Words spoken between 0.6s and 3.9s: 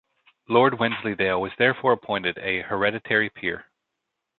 Wensleydale was therefore appointed a hereditary peer.